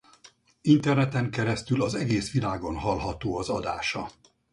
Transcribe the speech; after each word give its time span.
Interneten 0.61 1.31
keresztül 1.31 1.81
az 1.83 1.95
egész 1.95 2.31
világon 2.31 2.75
hallható 2.79 3.37
az 3.37 3.49
adása. 3.49 4.07